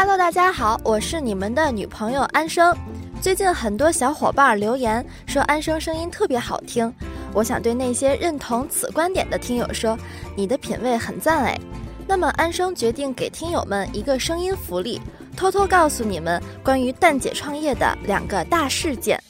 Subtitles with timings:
[0.00, 2.72] Hello，大家好，我是你们的女朋友安生。
[3.20, 6.94] 最近很多小伙伴留言说安生声音特别好听，
[7.34, 9.98] 我想对那些认同此观点的听友说，
[10.36, 11.58] 你的品味很赞哎。
[12.06, 15.00] 那么安生决定给听友们一个声音福利，
[15.36, 19.20] 偷偷告诉你们关于蛋姐创业的两个大事件。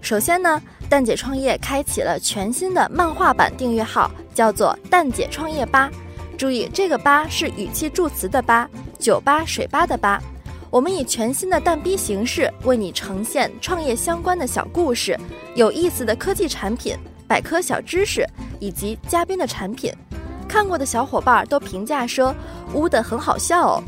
[0.00, 0.60] 首先呢，
[0.94, 5.90] 蛋姐创业开启了全新的漫画版订阅号，叫做“蛋姐创业吧”。
[6.38, 10.22] 注意，这个“吧”是语气助词的“吧”，酒吧、水吧的“吧”。
[10.70, 15.18] 我们以全新的蛋逼形式为你呈现创业相关的小故事、
[15.56, 18.24] 有意思的科技产品、百科小知识
[18.60, 19.92] 以及嘉宾的产品。
[20.48, 22.32] 看过的小伙伴都评价说
[22.72, 23.82] ：“呜的很好笑哦。”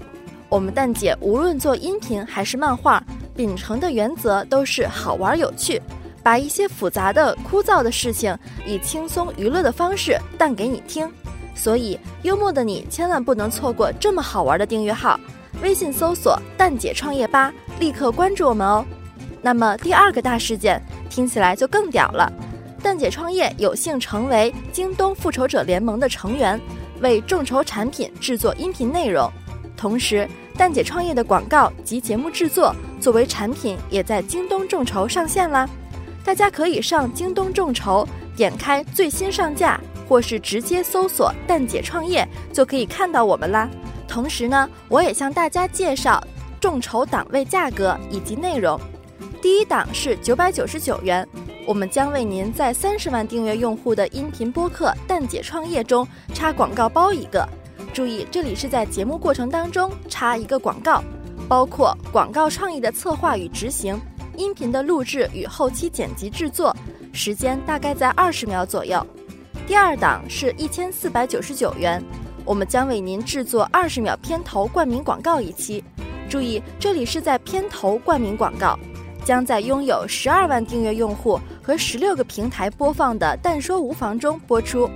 [0.50, 3.00] 我们蛋姐无论做音频还是漫画，
[3.36, 5.80] 秉承的原则都是好玩有趣。
[6.26, 11.08] 把一些复杂的、枯燥的事情以轻松娱乐的方式弹给你听，
[11.54, 15.20] 所以幽默的你千万不能错过这么好玩的订阅号。
[15.62, 18.84] 微信搜索“蛋姐创业吧”，立刻关注我们哦。
[19.40, 22.32] 那么第二个大事件听起来就更屌了，
[22.82, 26.60] 蛋姐创业有幸成为京东复仇者联盟的成员，
[27.02, 29.30] 为众筹产品制作音频内容，
[29.76, 35.68] 同时蛋姐创业的广告及节目制作作为产品也在京东众筹上线啦。
[36.26, 38.04] 大家可以上京东众筹，
[38.36, 43.70] 点开最新上架，或是直接搜索“蛋姐创业”就可以看到我们啦。
[44.08, 46.20] 同时呢，我也向大家介绍
[46.60, 48.76] 众筹档位价格以及内容。
[49.40, 51.24] 第一档是九百九十九元，
[51.64, 56.04] 我们将为您在三十万订阅用户的音频播客《蛋姐创业》中
[56.34, 57.48] 插广告包一个。
[57.94, 61.04] 注意，这里是在节目过程当中插一个广告，
[61.46, 63.96] 包括广告创意的策划与执行。
[64.36, 66.74] 音频的录制与后期剪辑制作
[67.12, 69.04] 时间大概在二十秒左右。
[69.66, 72.02] 第二档是一千四百九十九元，
[72.44, 75.82] 我们将为您制作二十秒片头冠名广告一期。
[76.28, 78.78] 注意，这里是在片头冠名广告，
[79.24, 84.88] 将在拥有十二万订阅用户和十六个平台播放的“但说无妨”中播出。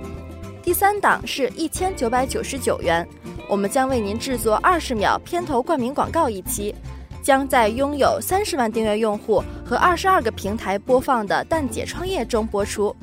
[0.61, 3.07] 第三档是一千九百九十九元，
[3.49, 6.75] 我们将为您制作二十秒片头冠名广告一期。
[7.21, 12.95] 将在拥有三十万订阅用户和二十二个平台播放的《蛋姐创业》中播出。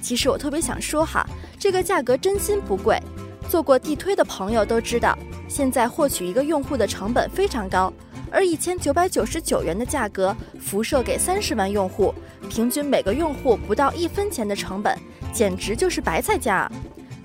[0.00, 1.26] 其实我特别想说哈，
[1.58, 3.00] 这个价格真心不贵。
[3.48, 5.16] 做过地推的朋友都知道，
[5.48, 7.92] 现在获取一个用户的成本非常高，
[8.30, 12.14] 而一千九百九十九元的价格辐射给三十万用户，
[12.48, 14.96] 平均每个用户不到一分钱的成本，
[15.32, 16.70] 简直就是白菜价。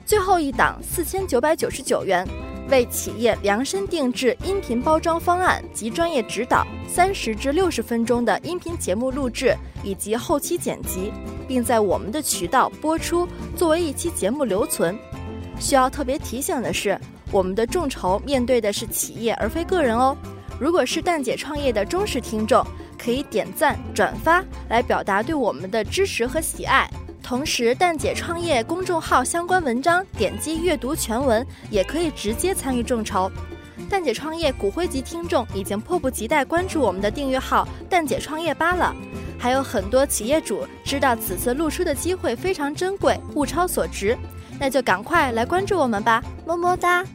[0.06, 2.28] 最后一档四千九百九十九元。
[2.70, 11.12] 为企业量身定制音频包装方案及专业指导，三十至六十分钟的音频节目录制以及后期剪辑，
[11.48, 14.98] 并在我们的渠道播出，作为一期节目留存。
[15.60, 17.00] 需要特别提醒的是，
[17.32, 20.16] 我们的众筹面对的是企业而非个人哦。
[20.60, 22.66] 如果是蛋姐创业的忠实听众，
[22.98, 26.90] 可以点赞转发来表达对我们的支持和喜爱。
[27.30, 33.32] 同时，蛋姐创业公众号相关文章点击阅读全文，也可以直接参与众筹。
[33.88, 38.96] 蛋姐创业骨灰级听众已经迫不及待关注我们的订阅号“蛋姐创业吧”了，
[39.38, 44.18] 还有很多企业主知道此次露出的机会非常珍贵，物超所值，
[44.60, 47.06] 那就赶快来关注我们吧，么么哒。